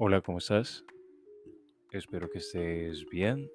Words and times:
Hola, 0.00 0.20
¿cómo 0.20 0.38
estás? 0.38 0.84
Espero 1.90 2.30
que 2.30 2.38
estés 2.38 3.04
bien. 3.10 3.50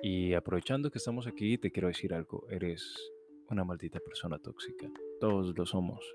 Y 0.00 0.32
aprovechando 0.34 0.92
que 0.92 0.98
estamos 0.98 1.26
aquí, 1.26 1.58
te 1.58 1.72
quiero 1.72 1.88
decir 1.88 2.14
algo. 2.14 2.48
Eres 2.48 2.96
una 3.48 3.64
maldita 3.64 3.98
persona 3.98 4.38
tóxica. 4.38 4.88
Todos 5.18 5.58
lo 5.58 5.66
somos. 5.66 6.14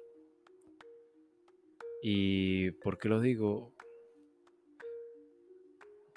¿Y 2.02 2.72
por 2.72 2.98
qué 2.98 3.10
lo 3.10 3.20
digo? 3.20 3.74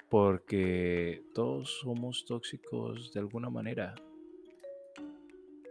Porque 0.09 1.25
todos 1.35 1.81
somos 1.81 2.25
tóxicos 2.25 3.13
de 3.13 3.19
alguna 3.19 3.51
manera. 3.51 3.97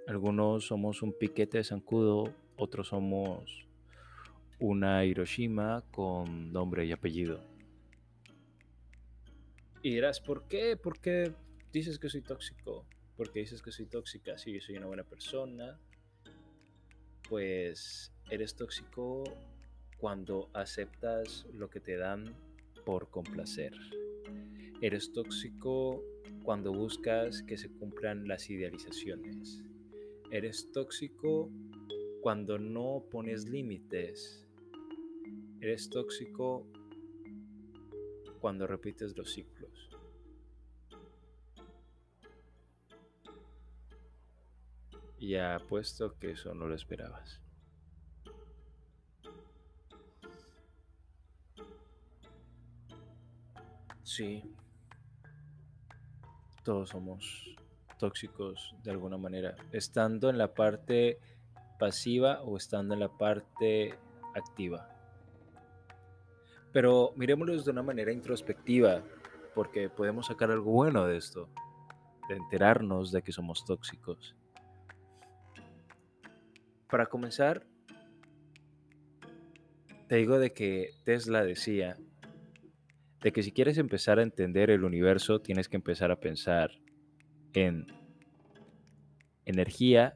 Algunos 0.05 0.67
somos 0.67 1.01
un 1.01 1.13
piquete 1.13 1.59
de 1.59 1.63
zancudo, 1.63 2.25
otros 2.57 2.89
somos 2.89 3.66
una 4.59 5.05
Hiroshima 5.05 5.83
con 5.91 6.51
nombre 6.51 6.85
y 6.85 6.91
apellido. 6.91 7.43
Y 9.81 9.91
dirás, 9.91 10.19
¿por 10.19 10.47
qué? 10.47 10.75
¿Por 10.75 10.99
qué 10.99 11.33
dices 11.71 11.99
que 11.99 12.09
soy 12.09 12.21
tóxico? 12.21 12.85
¿Por 13.15 13.31
qué 13.31 13.39
dices 13.39 13.61
que 13.61 13.71
soy 13.71 13.85
tóxica? 13.85 14.37
Si 14.37 14.51
yo 14.51 14.59
soy 14.59 14.77
una 14.77 14.87
buena 14.87 15.03
persona, 15.03 15.79
pues 17.29 18.11
eres 18.29 18.55
tóxico 18.55 19.23
cuando 19.97 20.49
aceptas 20.53 21.45
lo 21.53 21.69
que 21.69 21.79
te 21.79 21.97
dan 21.97 22.35
por 22.85 23.09
complacer. 23.09 23.73
Eres 24.81 25.11
tóxico 25.11 26.03
cuando 26.43 26.71
buscas 26.71 27.43
que 27.43 27.57
se 27.57 27.69
cumplan 27.69 28.27
las 28.27 28.49
idealizaciones. 28.49 29.63
Eres 30.31 30.71
tóxico 30.71 31.49
cuando 32.21 32.59
no 32.59 33.03
pones 33.09 33.45
límites. 33.49 34.46
Eres 35.67 35.89
tóxico 35.89 36.65
cuando 38.39 38.65
repites 38.65 39.17
los 39.17 39.33
ciclos. 39.33 39.89
Y 45.19 45.35
apuesto 45.35 46.17
que 46.19 46.31
eso 46.31 46.53
no 46.53 46.69
lo 46.69 46.73
esperabas. 46.73 47.41
Sí, 54.03 54.41
todos 56.63 56.91
somos 56.91 57.57
tóxicos 57.99 58.73
de 58.83 58.91
alguna 58.91 59.17
manera, 59.17 59.57
estando 59.73 60.29
en 60.29 60.37
la 60.37 60.53
parte 60.53 61.19
pasiva 61.77 62.41
o 62.43 62.55
estando 62.55 62.93
en 62.93 63.01
la 63.01 63.17
parte 63.17 63.99
activa. 64.33 64.96
Pero 66.77 67.11
miremoslo 67.15 67.59
de 67.59 67.71
una 67.71 67.81
manera 67.81 68.11
introspectiva, 68.11 69.01
porque 69.55 69.89
podemos 69.89 70.27
sacar 70.27 70.51
algo 70.51 70.73
bueno 70.73 71.07
de 71.07 71.17
esto, 71.17 71.49
de 72.29 72.35
enterarnos 72.35 73.11
de 73.11 73.23
que 73.23 73.31
somos 73.31 73.65
tóxicos. 73.65 74.35
Para 76.87 77.07
comenzar, 77.07 77.65
te 80.07 80.17
digo 80.17 80.37
de 80.37 80.53
que 80.53 80.91
Tesla 81.03 81.43
decía 81.43 81.97
de 83.21 83.31
que 83.31 83.41
si 83.41 83.51
quieres 83.51 83.79
empezar 83.79 84.19
a 84.19 84.21
entender 84.21 84.69
el 84.69 84.83
universo, 84.83 85.41
tienes 85.41 85.69
que 85.69 85.77
empezar 85.77 86.11
a 86.11 86.19
pensar 86.19 86.69
en 87.53 87.87
energía, 89.45 90.15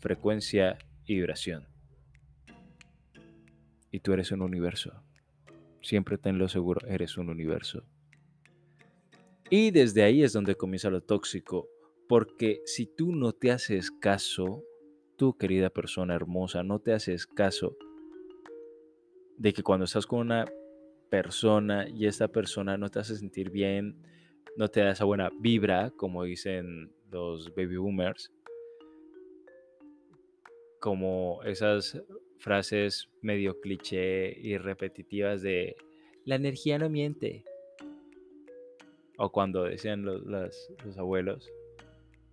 frecuencia 0.00 0.76
y 1.06 1.14
vibración. 1.14 1.66
Y 3.90 4.00
tú 4.00 4.12
eres 4.12 4.32
un 4.32 4.42
universo. 4.42 5.03
Siempre 5.84 6.16
tenlo 6.16 6.48
seguro, 6.48 6.80
eres 6.88 7.18
un 7.18 7.28
universo. 7.28 7.84
Y 9.50 9.70
desde 9.70 10.02
ahí 10.02 10.22
es 10.22 10.32
donde 10.32 10.54
comienza 10.54 10.88
lo 10.88 11.02
tóxico, 11.02 11.68
porque 12.08 12.62
si 12.64 12.86
tú 12.86 13.12
no 13.12 13.34
te 13.34 13.50
haces 13.50 13.90
caso, 13.90 14.64
tú 15.18 15.36
querida 15.36 15.68
persona 15.68 16.14
hermosa, 16.14 16.62
no 16.62 16.78
te 16.78 16.94
haces 16.94 17.26
caso 17.26 17.76
de 19.36 19.52
que 19.52 19.62
cuando 19.62 19.84
estás 19.84 20.06
con 20.06 20.20
una 20.20 20.46
persona 21.10 21.86
y 21.86 22.06
esta 22.06 22.28
persona 22.28 22.78
no 22.78 22.90
te 22.90 23.00
hace 23.00 23.16
sentir 23.16 23.50
bien, 23.50 23.94
no 24.56 24.68
te 24.68 24.80
da 24.80 24.92
esa 24.92 25.04
buena 25.04 25.30
vibra, 25.38 25.90
como 25.90 26.24
dicen 26.24 26.94
los 27.10 27.54
baby 27.54 27.76
boomers, 27.76 28.32
como 30.80 31.42
esas 31.44 32.02
frases 32.38 33.08
medio 33.22 33.60
cliché 33.60 34.38
y 34.38 34.58
repetitivas 34.58 35.42
de 35.42 35.76
la 36.24 36.36
energía 36.36 36.78
no 36.78 36.88
miente. 36.90 37.44
O 39.16 39.30
cuando 39.30 39.64
decían 39.64 40.04
los, 40.04 40.22
los 40.24 40.98
abuelos, 40.98 41.50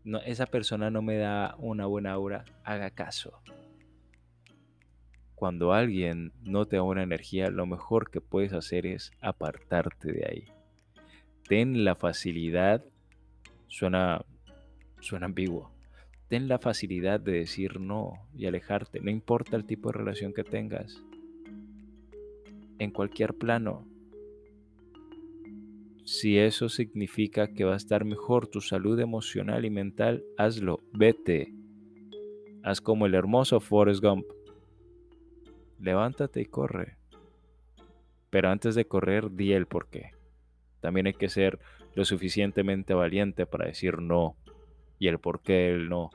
no, 0.03 0.19
esa 0.19 0.45
persona 0.47 0.89
no 0.89 1.01
me 1.01 1.17
da 1.17 1.55
una 1.59 1.85
buena 1.85 2.11
aura, 2.13 2.45
haga 2.63 2.89
caso 2.89 3.41
cuando 5.41 5.73
alguien 5.73 6.33
no 6.43 6.67
te 6.67 6.75
da 6.75 6.83
una 6.83 7.01
energía, 7.01 7.49
lo 7.49 7.65
mejor 7.65 8.11
que 8.11 8.21
puedes 8.21 8.53
hacer 8.53 8.85
es 8.85 9.11
apartarte 9.21 10.11
de 10.11 10.23
ahí. 10.29 10.45
Ten 11.49 11.83
la 11.83 11.95
facilidad, 11.95 12.85
suena, 13.65 14.23
suena 14.99 15.25
ambiguo, 15.25 15.71
ten 16.31 16.47
la 16.47 16.59
facilidad 16.59 17.19
de 17.19 17.33
decir 17.33 17.81
no 17.81 18.13
y 18.33 18.45
alejarte, 18.45 19.01
no 19.01 19.11
importa 19.11 19.57
el 19.57 19.65
tipo 19.65 19.89
de 19.89 19.97
relación 19.97 20.31
que 20.31 20.45
tengas, 20.45 21.03
en 22.79 22.89
cualquier 22.91 23.33
plano. 23.33 23.85
Si 26.05 26.37
eso 26.37 26.69
significa 26.69 27.49
que 27.49 27.65
va 27.65 27.73
a 27.73 27.75
estar 27.75 28.05
mejor 28.05 28.47
tu 28.47 28.61
salud 28.61 28.97
emocional 29.01 29.65
y 29.65 29.69
mental, 29.71 30.23
hazlo, 30.37 30.79
vete. 30.93 31.53
Haz 32.63 32.79
como 32.79 33.07
el 33.07 33.13
hermoso 33.13 33.59
Forrest 33.59 34.01
Gump 34.01 34.25
levántate 35.81 36.39
y 36.39 36.45
corre. 36.45 36.95
Pero 38.29 38.47
antes 38.47 38.73
de 38.75 38.85
correr, 38.85 39.31
di 39.31 39.51
el 39.51 39.65
por 39.65 39.89
qué. 39.89 40.11
También 40.79 41.07
hay 41.07 41.13
que 41.13 41.27
ser 41.27 41.59
lo 41.93 42.05
suficientemente 42.05 42.93
valiente 42.93 43.45
para 43.45 43.65
decir 43.65 43.99
no 43.99 44.37
y 44.97 45.09
el 45.09 45.19
por 45.19 45.41
qué 45.41 45.71
el 45.71 45.89
no. 45.89 46.09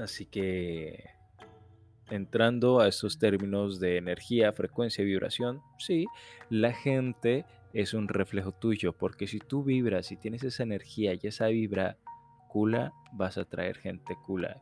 Así 0.00 0.26
que 0.26 1.10
entrando 2.10 2.80
a 2.80 2.88
estos 2.88 3.18
términos 3.18 3.78
de 3.78 3.98
energía, 3.98 4.52
frecuencia 4.52 5.02
y 5.02 5.06
vibración, 5.06 5.60
sí, 5.78 6.06
la 6.48 6.72
gente 6.72 7.44
es 7.72 7.94
un 7.94 8.08
reflejo 8.08 8.52
tuyo, 8.52 8.92
porque 8.92 9.26
si 9.26 9.38
tú 9.38 9.62
vibras 9.62 10.10
y 10.10 10.16
tienes 10.16 10.42
esa 10.42 10.62
energía 10.64 11.14
y 11.14 11.20
esa 11.22 11.46
vibra 11.46 11.98
cula, 12.48 12.92
vas 13.12 13.38
a 13.38 13.44
traer 13.44 13.76
gente 13.76 14.16
cula 14.26 14.60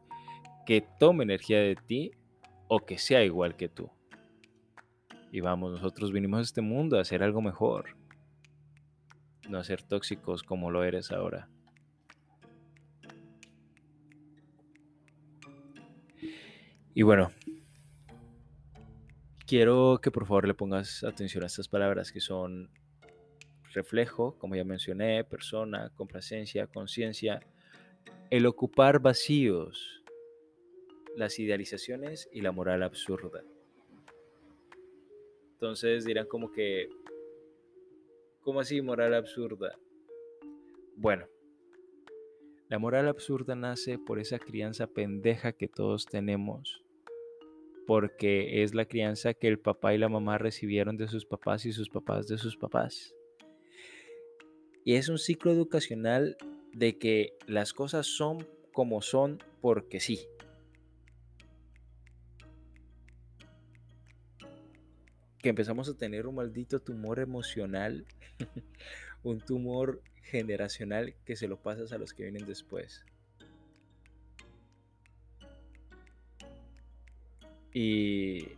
que 0.67 0.85
tome 1.01 1.25
energía 1.25 1.61
de 1.61 1.77
ti 1.77 2.11
o 2.67 2.81
que 2.81 2.99
sea 2.99 3.25
igual 3.25 3.57
que 3.57 3.71
tú. 3.71 3.91
Y 5.33 5.41
vamos, 5.41 5.73
nosotros 5.73 6.13
vinimos 6.13 6.41
a 6.41 6.43
este 6.43 6.61
mundo 6.61 6.99
a 6.99 7.01
hacer 7.01 7.23
algo 7.23 7.41
mejor, 7.41 7.97
no 9.49 9.57
a 9.57 9.65
ser 9.65 9.83
tóxicos 9.83 10.43
como 10.43 10.71
lo 10.71 10.85
eres 10.85 11.11
ahora. 11.11 11.49
Y 16.99 17.05
bueno, 17.05 17.31
quiero 19.47 20.01
que 20.03 20.11
por 20.11 20.27
favor 20.27 20.49
le 20.49 20.55
pongas 20.55 21.05
atención 21.05 21.45
a 21.45 21.47
estas 21.47 21.69
palabras 21.69 22.11
que 22.11 22.19
son 22.19 22.73
reflejo, 23.73 24.37
como 24.37 24.57
ya 24.57 24.65
mencioné, 24.65 25.23
persona, 25.23 25.93
complacencia, 25.95 26.67
conciencia, 26.67 27.39
el 28.31 28.47
ocupar 28.47 28.99
vacíos, 28.99 30.03
las 31.15 31.39
idealizaciones 31.39 32.29
y 32.33 32.41
la 32.41 32.51
moral 32.51 32.83
absurda. 32.83 33.45
Entonces 35.53 36.05
dirán 36.05 36.27
como 36.27 36.51
que, 36.51 36.89
¿cómo 38.41 38.59
así 38.59 38.83
moral 38.83 39.15
absurda? 39.15 39.79
Bueno, 40.97 41.29
la 42.69 42.81
moral 42.81 43.07
absurda 43.07 43.55
nace 43.55 44.01
por 44.01 44.19
esa 44.19 44.41
crianza 44.41 44.89
pendeja 44.89 45.53
que 45.53 45.69
todos 45.69 46.05
tenemos, 46.07 46.83
porque 47.89 48.63
es 48.63 48.75
la 48.75 48.85
crianza 48.85 49.33
que 49.33 49.49
el 49.49 49.59
papá 49.59 49.95
y 49.95 49.99
la 49.99 50.11
mamá 50.11 50.37
recibieron 50.37 50.99
de 50.99 51.09
sus 51.09 51.25
papás 51.25 51.65
y 51.65 51.73
sus 51.73 51.89
papás 51.89 52.29
de 52.29 52.37
sus 52.37 52.55
papás. 52.55 53.15
Y 54.85 54.97
es 54.97 55.09
un 55.09 55.17
ciclo 55.17 55.53
educacional 55.53 56.37
de 56.75 56.99
que 56.99 57.33
las 57.47 57.73
cosas 57.73 58.07
son 58.07 58.47
como 58.75 59.01
son 59.01 59.43
porque 59.63 60.01
sí. 60.01 60.21
Que 65.39 65.49
empezamos 65.49 65.89
a 65.89 65.97
tener 65.97 66.27
un 66.27 66.35
maldito 66.35 66.81
tumor 66.81 67.21
emocional, 67.21 68.05
un 69.23 69.41
tumor 69.41 70.03
generacional 70.25 71.15
que 71.25 71.37
se 71.37 71.49
lo 71.49 71.63
pasas 71.63 71.93
a 71.93 71.97
los 71.97 72.13
que 72.13 72.25
vienen 72.25 72.45
después. 72.45 73.07
Y 77.73 78.49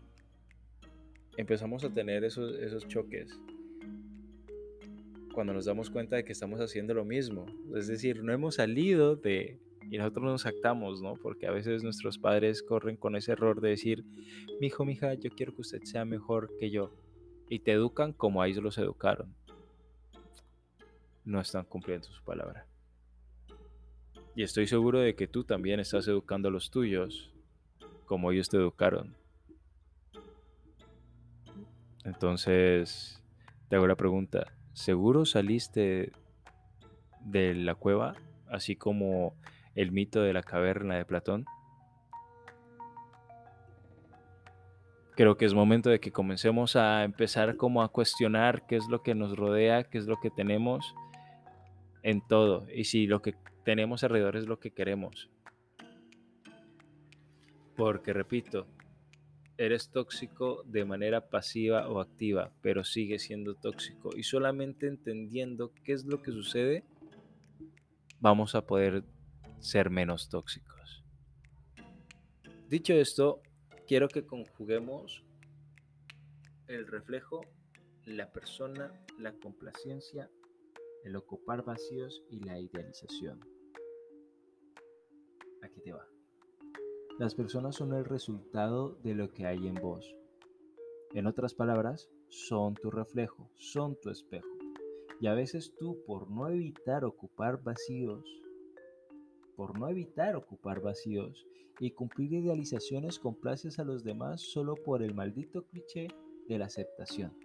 empezamos 1.37 1.85
a 1.85 1.91
tener 1.91 2.25
esos, 2.25 2.57
esos 2.59 2.87
choques 2.87 3.39
cuando 5.33 5.53
nos 5.53 5.65
damos 5.65 5.91
cuenta 5.91 6.17
de 6.17 6.25
que 6.25 6.33
estamos 6.33 6.61
haciendo 6.61 6.95
lo 6.95 7.05
mismo. 7.05 7.47
Es 7.75 7.87
decir, 7.87 8.23
no 8.23 8.33
hemos 8.33 8.57
salido 8.57 9.17
de... 9.17 9.59
Y 9.91 9.99
nosotros 9.99 10.25
nos 10.25 10.47
actamos, 10.47 11.03
¿no? 11.03 11.15
Porque 11.15 11.47
a 11.47 11.51
veces 11.51 11.83
nuestros 11.83 12.19
padres 12.19 12.62
corren 12.62 12.97
con 12.97 13.17
ese 13.17 13.33
error 13.33 13.61
de 13.61 13.71
decir, 13.71 14.05
mi 14.61 14.69
hijo, 14.69 14.85
mi 14.85 14.93
hija, 14.93 15.15
yo 15.15 15.31
quiero 15.31 15.55
que 15.55 15.63
usted 15.63 15.83
sea 15.83 16.05
mejor 16.05 16.51
que 16.59 16.71
yo. 16.71 16.93
Y 17.49 17.61
te 17.61 17.73
educan 17.73 18.13
como 18.13 18.41
a 18.41 18.49
ellos 18.49 18.63
los 18.63 18.79
educaron. 18.79 19.35
No 21.25 21.41
están 21.41 21.65
cumpliendo 21.65 22.06
su 22.09 22.23
palabra. 22.23 22.67
Y 24.37 24.45
estoy 24.45 24.69
seguro 24.69 25.01
de 25.01 25.17
que 25.17 25.27
tú 25.27 25.43
también 25.43 25.81
estás 25.81 26.06
educando 26.06 26.49
a 26.49 26.53
los 26.53 26.71
tuyos 26.71 27.33
como 28.11 28.33
ellos 28.33 28.49
te 28.49 28.57
educaron. 28.57 29.15
Entonces, 32.05 33.23
te 33.69 33.77
hago 33.77 33.87
la 33.87 33.95
pregunta, 33.95 34.53
¿seguro 34.73 35.25
saliste 35.25 36.11
de 37.21 37.55
la 37.55 37.77
cueva, 37.77 38.17
así 38.49 38.75
como 38.75 39.37
el 39.77 39.93
mito 39.93 40.23
de 40.23 40.33
la 40.33 40.43
caverna 40.43 40.97
de 40.97 41.05
Platón? 41.05 41.45
Creo 45.15 45.37
que 45.37 45.45
es 45.45 45.55
momento 45.55 45.89
de 45.89 46.01
que 46.01 46.11
comencemos 46.11 46.75
a 46.75 47.05
empezar 47.05 47.56
como 47.56 47.81
a 47.81 47.93
cuestionar 47.93 48.67
qué 48.67 48.75
es 48.75 48.89
lo 48.89 49.05
que 49.05 49.15
nos 49.15 49.37
rodea, 49.37 49.85
qué 49.85 49.99
es 49.99 50.06
lo 50.06 50.19
que 50.19 50.31
tenemos 50.31 50.97
en 52.03 52.27
todo 52.27 52.67
y 52.75 52.87
si 52.87 53.06
lo 53.06 53.23
que 53.23 53.37
tenemos 53.65 54.03
alrededor 54.03 54.35
es 54.35 54.49
lo 54.49 54.59
que 54.59 54.73
queremos. 54.73 55.31
Porque 57.81 58.12
repito, 58.12 58.67
eres 59.56 59.88
tóxico 59.88 60.62
de 60.67 60.85
manera 60.85 61.31
pasiva 61.31 61.88
o 61.88 62.00
activa, 62.00 62.53
pero 62.61 62.85
sigue 62.85 63.19
siendo 63.19 63.55
tóxico. 63.55 64.11
Y 64.15 64.23
solamente 64.23 64.87
entendiendo 64.87 65.73
qué 65.82 65.94
es 65.94 66.05
lo 66.05 66.21
que 66.21 66.31
sucede, 66.31 66.85
vamos 68.21 68.55
a 68.55 68.67
poder 68.67 69.03
ser 69.61 69.88
menos 69.88 70.29
tóxicos. 70.29 71.03
Dicho 72.69 72.93
esto, 72.93 73.41
quiero 73.88 74.09
que 74.09 74.27
conjuguemos 74.27 75.25
el 76.69 76.87
reflejo, 76.87 77.41
la 78.05 78.31
persona, 78.31 78.93
la 79.19 79.32
complacencia, 79.32 80.29
el 81.03 81.17
ocupar 81.17 81.65
vacíos 81.65 82.23
y 82.29 82.41
la 82.41 82.61
idealización. 82.61 83.41
Aquí 85.62 85.81
te 85.81 85.94
va. 85.94 86.19
Las 87.20 87.34
personas 87.34 87.76
son 87.76 87.93
el 87.93 88.06
resultado 88.06 88.94
de 89.02 89.14
lo 89.14 89.31
que 89.31 89.44
hay 89.44 89.69
en 89.69 89.75
vos. 89.75 90.17
En 91.12 91.26
otras 91.26 91.52
palabras, 91.52 92.08
son 92.31 92.72
tu 92.72 92.90
reflejo, 92.90 93.50
son 93.56 93.94
tu 94.00 94.08
espejo. 94.08 94.49
Y 95.20 95.26
a 95.26 95.34
veces 95.34 95.75
tú, 95.78 96.02
por 96.06 96.31
no 96.31 96.49
evitar 96.49 97.05
ocupar 97.05 97.62
vacíos, 97.62 98.25
por 99.55 99.78
no 99.78 99.90
evitar 99.90 100.34
ocupar 100.34 100.81
vacíos 100.81 101.46
y 101.78 101.90
cumplir 101.90 102.32
idealizaciones, 102.32 103.19
complaces 103.19 103.78
a 103.78 103.84
los 103.84 104.02
demás 104.02 104.40
solo 104.40 104.75
por 104.75 105.02
el 105.02 105.14
maldito 105.14 105.67
cliché 105.67 106.08
de 106.49 106.58
la 106.58 106.64
aceptación. 106.64 107.37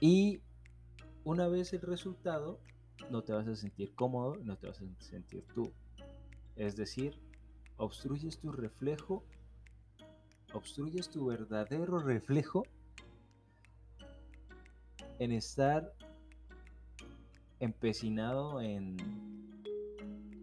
Y 0.00 0.40
una 1.24 1.48
vez 1.48 1.72
el 1.72 1.80
resultado, 1.80 2.60
no 3.10 3.22
te 3.22 3.32
vas 3.32 3.46
a 3.46 3.56
sentir 3.56 3.94
cómodo, 3.94 4.36
no 4.42 4.56
te 4.56 4.66
vas 4.66 4.80
a 4.80 5.02
sentir 5.02 5.44
tú. 5.54 5.70
Es 6.56 6.76
decir, 6.76 7.14
obstruyes 7.76 8.38
tu 8.38 8.52
reflejo, 8.52 9.24
obstruyes 10.52 11.08
tu 11.08 11.26
verdadero 11.26 11.98
reflejo 11.98 12.64
en 15.18 15.32
estar 15.32 15.92
empecinado 17.60 18.60
en 18.60 18.96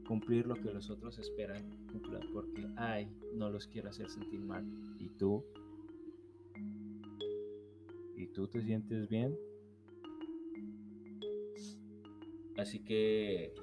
cumplir 0.07 0.47
lo 0.47 0.55
que 0.55 0.71
los 0.71 0.89
otros 0.89 1.19
esperan 1.19 1.77
porque, 2.33 2.67
ay, 2.75 3.11
no 3.33 3.49
los 3.49 3.67
quiero 3.67 3.89
hacer 3.89 4.09
sentir 4.09 4.39
mal. 4.39 4.65
¿Y 4.99 5.09
tú? 5.09 5.43
¿Y 8.15 8.27
tú 8.27 8.47
te 8.47 8.61
sientes 8.61 9.07
bien? 9.09 9.37
Así 12.57 12.79
que 12.79 13.53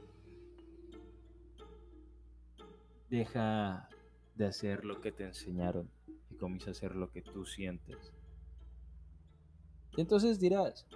deja 3.10 3.88
de 4.36 4.46
hacer 4.46 4.84
lo 4.84 5.00
que 5.00 5.12
te 5.12 5.24
enseñaron 5.24 5.90
y 6.30 6.36
comienza 6.36 6.70
a 6.70 6.72
hacer 6.72 6.94
lo 6.94 7.10
que 7.10 7.22
tú 7.22 7.44
sientes. 7.44 8.12
Y 9.96 10.00
entonces 10.00 10.38
dirás, 10.40 10.86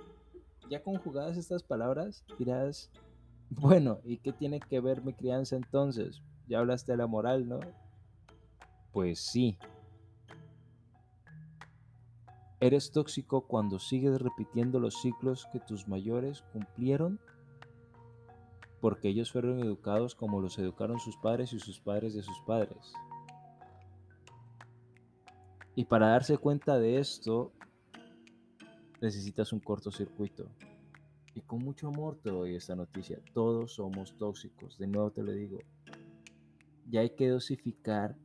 ya 0.71 0.83
conjugadas 0.83 1.37
estas 1.37 1.63
palabras, 1.63 2.25
dirás, 2.39 2.91
bueno, 3.51 4.01
¿y 4.05 4.19
qué 4.19 4.33
tiene 4.33 4.61
que 4.61 4.81
ver 4.81 5.03
mi 5.03 5.13
crianza 5.13 5.57
entonces? 5.57 6.23
Ya 6.47 6.61
hablaste 6.61 6.93
de 6.93 6.99
la 6.99 7.07
moral, 7.07 7.49
¿no? 7.49 7.61
Pues 8.93 9.21
sí. 9.21 9.59
Eres 12.61 12.91
tóxico 12.91 13.47
cuando 13.47 13.79
sigues 13.79 14.21
repitiendo 14.21 14.81
los 14.81 15.01
ciclos 15.01 15.47
que 15.53 15.61
tus 15.61 15.87
mayores 15.87 16.43
cumplieron 16.53 17.21
porque 18.81 19.09
ellos 19.09 19.33
fueron 19.33 19.61
educados 19.61 20.15
como 20.15 20.41
los 20.41 20.59
educaron 20.59 21.01
sus 21.01 21.17
padres 21.17 21.53
y 21.53 21.59
sus 21.59 21.81
padres 21.81 22.15
de 22.15 22.23
sus 22.23 22.41
padres. 22.41 22.93
Y 25.75 25.85
para 25.85 26.09
darse 26.09 26.39
cuenta 26.39 26.79
de 26.79 26.99
esto, 26.99 27.53
necesitas 29.01 29.53
un 29.53 29.61
cortocircuito. 29.61 30.49
Y 31.35 31.41
con 31.43 31.61
mucho 31.61 31.89
amor 31.89 32.19
te 32.21 32.31
doy 32.31 32.57
esta 32.57 32.75
noticia. 32.75 33.21
Todos 33.33 33.75
somos 33.75 34.17
tóxicos. 34.17 34.77
De 34.79 34.89
nuevo 34.89 35.13
te 35.13 35.23
lo 35.23 35.33
digo. 35.33 35.59
Ya 36.91 37.01
hay 37.01 37.11
que 37.11 37.29
dosificar 37.29 38.17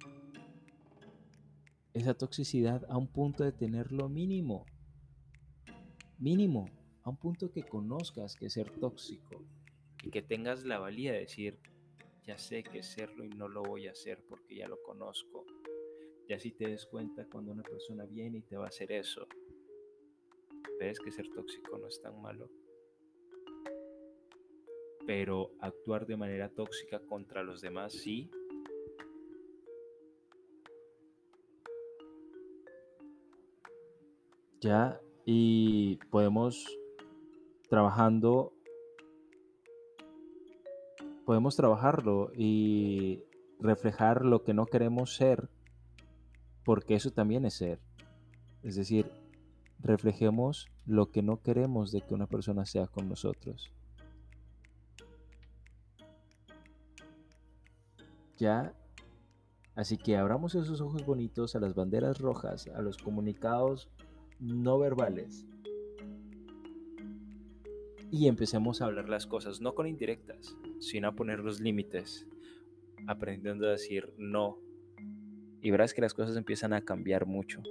esa 1.93 2.15
toxicidad 2.15 2.85
a 2.89 2.97
un 2.97 3.07
punto 3.07 3.43
de 3.43 3.51
tenerlo 3.51 4.09
mínimo. 4.09 4.65
Mínimo. 6.17 6.65
A 7.03 7.11
un 7.11 7.17
punto 7.17 7.51
que 7.51 7.63
conozcas 7.63 8.35
que 8.35 8.49
ser 8.49 8.71
tóxico 8.79 9.43
y 10.03 10.09
que 10.09 10.21
tengas 10.21 10.65
la 10.65 10.79
valía 10.79 11.13
de 11.13 11.21
decir, 11.21 11.57
ya 12.25 12.37
sé 12.37 12.63
que 12.63 12.83
serlo 12.83 13.23
y 13.23 13.29
no 13.29 13.47
lo 13.47 13.63
voy 13.63 13.87
a 13.87 13.91
hacer 13.91 14.21
porque 14.27 14.55
ya 14.57 14.67
lo 14.67 14.81
conozco. 14.83 15.45
Ya 16.27 16.39
si 16.39 16.51
te 16.51 16.67
des 16.67 16.85
cuenta 16.85 17.25
cuando 17.31 17.51
una 17.51 17.63
persona 17.63 18.05
viene 18.05 18.39
y 18.39 18.41
te 18.41 18.57
va 18.57 18.65
a 18.65 18.67
hacer 18.67 18.91
eso, 18.91 19.27
ves 20.79 20.99
que 20.99 21.11
ser 21.11 21.29
tóxico 21.29 21.77
no 21.77 21.87
es 21.87 22.01
tan 22.01 22.21
malo. 22.21 22.49
Pero 25.05 25.51
actuar 25.59 26.05
de 26.05 26.17
manera 26.17 26.49
tóxica 26.49 26.99
contra 26.99 27.43
los 27.43 27.61
demás 27.61 27.93
sí. 27.93 28.29
Ya, 34.59 35.01
y 35.25 35.97
podemos 36.09 36.65
trabajando 37.69 38.53
podemos 41.25 41.55
trabajarlo 41.55 42.31
y 42.35 43.23
reflejar 43.59 44.25
lo 44.25 44.43
que 44.43 44.53
no 44.53 44.65
queremos 44.65 45.15
ser, 45.15 45.49
porque 46.63 46.95
eso 46.95 47.11
también 47.11 47.45
es 47.45 47.55
ser. 47.55 47.79
Es 48.61 48.75
decir, 48.75 49.11
reflejemos 49.79 50.67
lo 50.85 51.11
que 51.11 51.21
no 51.21 51.41
queremos 51.41 51.91
de 51.91 52.01
que 52.01 52.13
una 52.13 52.27
persona 52.27 52.65
sea 52.65 52.87
con 52.87 53.07
nosotros. 53.09 53.71
Ya, 58.37 58.73
así 59.75 59.97
que 59.97 60.17
abramos 60.17 60.55
esos 60.55 60.81
ojos 60.81 61.05
bonitos 61.05 61.55
a 61.55 61.59
las 61.59 61.75
banderas 61.75 62.19
rojas, 62.19 62.67
a 62.67 62.81
los 62.81 62.97
comunicados 62.97 63.89
no 64.39 64.79
verbales 64.79 65.45
y 68.13 68.27
empecemos 68.27 68.79
a 68.79 68.85
hablar 68.85 69.09
las 69.09 69.25
cosas, 69.25 69.59
no 69.59 69.73
con 69.73 69.87
indirectas, 69.87 70.55
sino 70.83 71.07
a 71.07 71.15
poner 71.15 71.39
los 71.39 71.61
límites, 71.61 72.27
aprendiendo 73.07 73.67
a 73.67 73.71
decir 73.71 74.13
no. 74.17 74.59
Y 75.61 75.71
verás 75.71 75.93
que 75.93 76.01
las 76.01 76.13
cosas 76.13 76.35
empiezan 76.35 76.73
a 76.73 76.81
cambiar 76.81 77.25
mucho. 77.25 77.63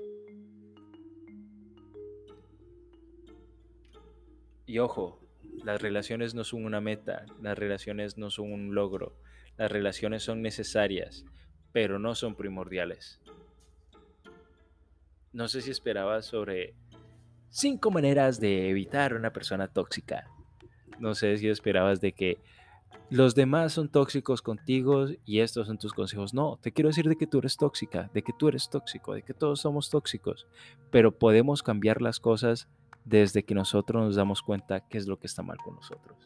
Y 4.64 4.78
ojo, 4.78 5.20
las 5.62 5.82
relaciones 5.82 6.34
no 6.34 6.44
son 6.44 6.64
una 6.64 6.80
meta, 6.80 7.26
las 7.42 7.58
relaciones 7.58 8.16
no 8.16 8.30
son 8.30 8.50
un 8.52 8.74
logro, 8.74 9.18
las 9.58 9.70
relaciones 9.70 10.22
son 10.22 10.40
necesarias, 10.40 11.26
pero 11.72 11.98
no 11.98 12.14
son 12.14 12.34
primordiales. 12.34 13.20
No 15.32 15.48
sé 15.48 15.60
si 15.60 15.70
esperabas 15.70 16.24
sobre 16.24 16.74
cinco 17.50 17.90
maneras 17.90 18.40
de 18.40 18.70
evitar 18.70 19.14
una 19.14 19.32
persona 19.32 19.68
tóxica. 19.68 20.26
No 20.98 21.14
sé 21.14 21.36
si 21.36 21.48
esperabas 21.48 22.00
de 22.00 22.12
que 22.12 22.38
los 23.10 23.34
demás 23.34 23.74
son 23.74 23.90
tóxicos 23.90 24.40
contigo 24.40 25.06
y 25.26 25.40
estos 25.40 25.66
son 25.66 25.76
tus 25.76 25.92
consejos. 25.92 26.32
No, 26.32 26.58
te 26.62 26.72
quiero 26.72 26.88
decir 26.88 27.06
de 27.06 27.16
que 27.16 27.26
tú 27.26 27.38
eres 27.38 27.58
tóxica, 27.58 28.10
de 28.14 28.22
que 28.22 28.32
tú 28.32 28.48
eres 28.48 28.70
tóxico, 28.70 29.12
de 29.12 29.22
que 29.22 29.34
todos 29.34 29.60
somos 29.60 29.90
tóxicos, 29.90 30.46
pero 30.90 31.12
podemos 31.12 31.62
cambiar 31.62 32.00
las 32.00 32.20
cosas 32.20 32.68
desde 33.04 33.42
que 33.42 33.54
nosotros 33.54 34.02
nos 34.02 34.16
damos 34.16 34.40
cuenta 34.40 34.80
qué 34.80 34.96
es 34.96 35.06
lo 35.06 35.18
que 35.18 35.26
está 35.26 35.42
mal 35.42 35.58
con 35.58 35.74
nosotros. 35.74 36.16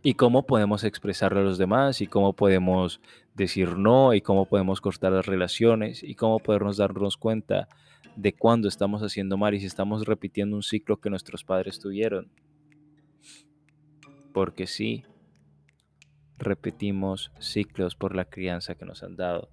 Y 0.00 0.14
cómo 0.14 0.46
podemos 0.46 0.84
expresarlo 0.84 1.40
a 1.40 1.42
los 1.42 1.58
demás 1.58 2.00
y 2.00 2.06
cómo 2.06 2.34
podemos 2.34 3.00
decir 3.34 3.76
no 3.76 4.14
y 4.14 4.20
cómo 4.20 4.46
podemos 4.46 4.80
cortar 4.80 5.10
las 5.10 5.26
relaciones 5.26 6.04
y 6.04 6.14
cómo 6.14 6.38
podernos 6.38 6.76
darnos 6.76 7.16
cuenta 7.16 7.66
de 8.14 8.32
cuándo 8.32 8.68
estamos 8.68 9.02
haciendo 9.02 9.36
mal 9.36 9.54
y 9.54 9.60
si 9.60 9.66
estamos 9.66 10.06
repitiendo 10.06 10.54
un 10.54 10.62
ciclo 10.62 11.00
que 11.00 11.10
nuestros 11.10 11.42
padres 11.42 11.80
tuvieron. 11.80 12.30
Porque 14.32 14.68
sí, 14.68 15.04
repetimos 16.38 17.32
ciclos 17.38 17.94
por 17.94 18.14
la 18.14 18.24
crianza 18.24 18.74
que 18.74 18.84
nos 18.84 19.02
han 19.02 19.16
dado. 19.16 19.50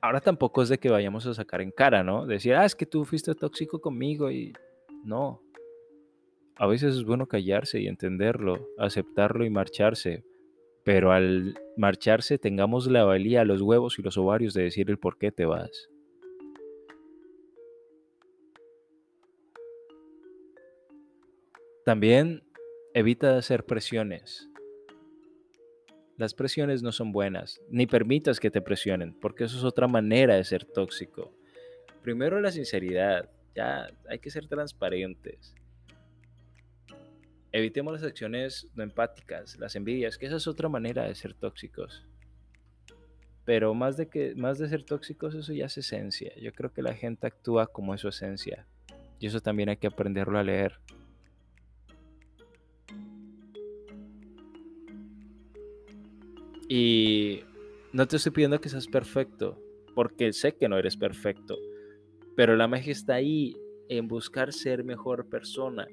Ahora 0.00 0.20
tampoco 0.20 0.62
es 0.62 0.68
de 0.68 0.78
que 0.78 0.90
vayamos 0.90 1.26
a 1.26 1.34
sacar 1.34 1.60
en 1.60 1.72
cara, 1.72 2.04
¿no? 2.04 2.26
Decir, 2.26 2.54
ah, 2.54 2.64
es 2.64 2.76
que 2.76 2.86
tú 2.86 3.04
fuiste 3.04 3.34
tóxico 3.34 3.80
conmigo 3.80 4.30
y 4.30 4.52
no. 5.04 5.40
A 6.56 6.66
veces 6.66 6.94
es 6.94 7.04
bueno 7.04 7.26
callarse 7.26 7.80
y 7.80 7.88
entenderlo, 7.88 8.68
aceptarlo 8.78 9.44
y 9.44 9.50
marcharse. 9.50 10.24
Pero 10.84 11.10
al 11.10 11.58
marcharse 11.76 12.38
tengamos 12.38 12.86
la 12.86 13.04
valía, 13.04 13.44
los 13.44 13.62
huevos 13.62 13.98
y 13.98 14.02
los 14.02 14.16
ovarios 14.16 14.54
de 14.54 14.62
decir 14.62 14.88
el 14.90 14.98
por 14.98 15.18
qué 15.18 15.32
te 15.32 15.44
vas. 15.44 15.88
También 21.86 22.42
evita 22.94 23.38
hacer 23.38 23.64
presiones. 23.64 24.50
Las 26.16 26.34
presiones 26.34 26.82
no 26.82 26.90
son 26.90 27.12
buenas, 27.12 27.60
ni 27.70 27.86
permitas 27.86 28.40
que 28.40 28.50
te 28.50 28.60
presionen, 28.60 29.14
porque 29.20 29.44
eso 29.44 29.56
es 29.56 29.62
otra 29.62 29.86
manera 29.86 30.34
de 30.34 30.42
ser 30.42 30.64
tóxico. 30.64 31.32
Primero 32.02 32.40
la 32.40 32.50
sinceridad, 32.50 33.30
ya 33.54 33.88
hay 34.08 34.18
que 34.18 34.30
ser 34.30 34.48
transparentes. 34.48 35.54
Evitemos 37.52 37.92
las 37.92 38.02
acciones 38.02 38.68
no 38.74 38.82
empáticas, 38.82 39.56
las 39.60 39.76
envidias, 39.76 40.18
que 40.18 40.26
esa 40.26 40.38
es 40.38 40.48
otra 40.48 40.68
manera 40.68 41.04
de 41.04 41.14
ser 41.14 41.34
tóxicos. 41.34 42.04
Pero 43.44 43.74
más 43.74 43.96
de 43.96 44.08
que 44.08 44.34
más 44.34 44.58
de 44.58 44.68
ser 44.68 44.82
tóxicos, 44.82 45.36
eso 45.36 45.52
ya 45.52 45.66
es 45.66 45.78
esencia. 45.78 46.34
Yo 46.34 46.52
creo 46.52 46.72
que 46.72 46.82
la 46.82 46.94
gente 46.94 47.28
actúa 47.28 47.68
como 47.68 47.94
es 47.94 48.00
su 48.00 48.08
esencia. 48.08 48.66
Y 49.20 49.28
eso 49.28 49.38
también 49.38 49.68
hay 49.68 49.76
que 49.76 49.86
aprenderlo 49.86 50.36
a 50.36 50.42
leer. 50.42 50.80
Y 56.68 57.42
no 57.92 58.06
te 58.06 58.16
estoy 58.16 58.32
pidiendo 58.32 58.60
que 58.60 58.68
seas 58.68 58.88
perfecto, 58.88 59.60
porque 59.94 60.32
sé 60.32 60.56
que 60.56 60.68
no 60.68 60.76
eres 60.76 60.96
perfecto, 60.96 61.56
pero 62.34 62.56
la 62.56 62.66
magia 62.66 62.92
está 62.92 63.14
ahí 63.14 63.56
en 63.88 64.08
buscar 64.08 64.52
ser 64.52 64.82
mejor 64.82 65.28
persona. 65.28 65.86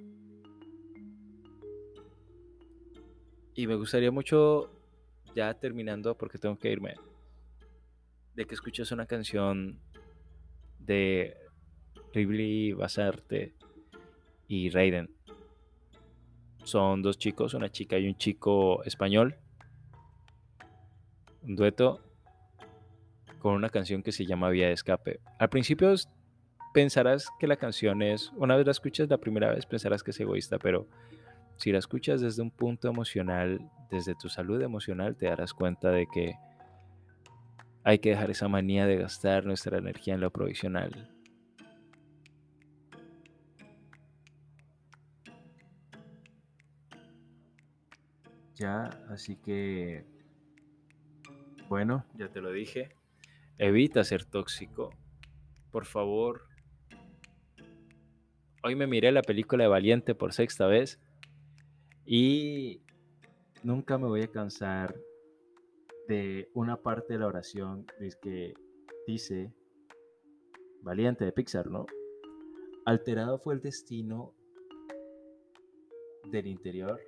Y 3.55 3.67
me 3.67 3.75
gustaría 3.75 4.11
mucho, 4.11 4.71
ya 5.35 5.53
terminando, 5.53 6.17
porque 6.17 6.39
tengo 6.39 6.57
que 6.57 6.71
irme, 6.71 6.95
de 8.35 8.45
que 8.45 8.55
escuches 8.55 8.91
una 8.91 9.05
canción 9.05 9.79
de 10.79 11.37
Ribli 12.13 12.73
Basarte 12.73 13.53
y 14.47 14.71
Raiden. 14.71 15.11
Son 16.63 17.03
dos 17.03 17.19
chicos, 17.19 17.53
una 17.53 17.69
chica 17.69 17.99
y 17.99 18.07
un 18.07 18.17
chico 18.17 18.83
español 18.85 19.37
un 21.43 21.55
dueto 21.55 22.01
con 23.39 23.55
una 23.55 23.69
canción 23.69 24.03
que 24.03 24.11
se 24.11 24.25
llama 24.25 24.49
Vía 24.49 24.67
de 24.67 24.73
Escape. 24.73 25.19
Al 25.37 25.49
principio 25.49 25.93
pensarás 26.73 27.27
que 27.39 27.47
la 27.47 27.57
canción 27.57 28.01
es, 28.01 28.31
una 28.37 28.55
vez 28.55 28.65
la 28.65 28.71
escuchas 28.71 29.09
la 29.09 29.17
primera 29.17 29.51
vez, 29.51 29.65
pensarás 29.65 30.01
que 30.01 30.11
es 30.11 30.19
egoísta, 30.19 30.57
pero 30.59 30.87
si 31.57 31.71
la 31.71 31.79
escuchas 31.79 32.21
desde 32.21 32.41
un 32.41 32.51
punto 32.51 32.87
emocional, 32.87 33.59
desde 33.91 34.15
tu 34.15 34.29
salud 34.29 34.61
emocional, 34.61 35.15
te 35.15 35.27
darás 35.27 35.53
cuenta 35.53 35.91
de 35.91 36.07
que 36.07 36.35
hay 37.83 37.99
que 37.99 38.11
dejar 38.11 38.31
esa 38.31 38.47
manía 38.47 38.85
de 38.85 38.97
gastar 38.97 39.45
nuestra 39.45 39.77
energía 39.77 40.13
en 40.13 40.21
lo 40.21 40.31
provisional. 40.31 41.09
Ya, 48.55 48.85
así 49.09 49.35
que 49.35 50.12
bueno, 51.69 52.05
ya 52.15 52.29
te 52.29 52.41
lo 52.41 52.51
dije. 52.51 52.89
Evita 53.57 54.03
ser 54.03 54.25
tóxico. 54.25 54.91
Por 55.71 55.85
favor. 55.85 56.47
Hoy 58.63 58.75
me 58.75 58.87
miré 58.87 59.11
la 59.11 59.21
película 59.21 59.63
de 59.63 59.69
Valiente 59.69 60.15
por 60.15 60.33
sexta 60.33 60.67
vez. 60.67 60.99
Y 62.05 62.81
nunca 63.63 63.97
me 63.97 64.07
voy 64.07 64.21
a 64.21 64.27
cansar 64.27 64.95
de 66.07 66.49
una 66.53 66.77
parte 66.77 67.13
de 67.13 67.19
la 67.19 67.27
oración 67.27 67.85
que 68.21 68.53
dice 69.07 69.53
Valiente 70.81 71.23
de 71.25 71.31
Pixar, 71.31 71.69
¿no? 71.69 71.85
Alterado 72.85 73.39
fue 73.39 73.53
el 73.53 73.61
destino 73.61 74.33
del 76.29 76.47
interior, 76.47 76.99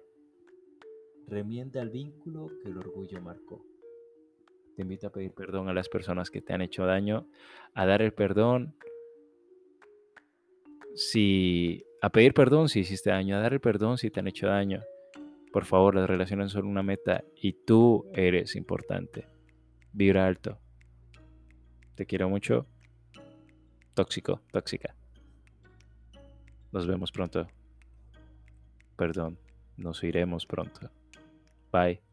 remienda 1.28 1.82
el 1.82 1.90
vínculo 1.90 2.48
que 2.62 2.70
el 2.70 2.78
orgullo 2.78 3.22
marcó. 3.22 3.66
Te 4.76 4.82
invito 4.82 5.08
a 5.08 5.12
pedir 5.12 5.32
perdón 5.32 5.70
a 5.70 5.74
las 5.74 5.90
personas 5.90 6.30
que 6.30 6.42
te 6.42 6.54
han 6.54 6.62
hecho 6.62 6.86
daño, 6.86 7.28
a 7.74 7.86
dar 7.86 8.02
el 8.02 8.14
perdón. 8.14 8.76
Si 10.96 11.86
a 12.02 12.10
pedir 12.10 12.34
perdón 12.34 12.70
si 12.70 12.82
hiciste 12.82 13.10
daño, 13.10 13.38
a 13.38 13.40
dar 13.40 13.54
el 13.54 13.62
perdón 13.62 13.98
si 13.98 14.10
te 14.12 14.20
han 14.20 14.28
hecho 14.28 14.48
daño. 14.48 14.84
Por 15.52 15.66
favor, 15.66 15.96
las 15.96 16.10
relaciones 16.10 16.52
son 16.52 16.68
una 16.68 16.84
meta 16.84 17.24
y 17.36 17.54
tú 17.54 18.10
eres 18.14 18.58
importante. 18.58 19.28
Vibra 19.94 20.28
alto. 20.28 20.60
Te 21.96 22.06
quiero 22.06 22.28
mucho. 22.28 22.68
Tóxico, 23.94 24.42
tóxica. 24.52 24.94
Nos 26.74 26.86
vemos 26.86 27.14
pronto. 27.14 27.48
Perdón, 28.98 29.40
nos 29.78 30.04
iremos 30.04 30.46
pronto. 30.46 30.92
Bye. 31.72 32.05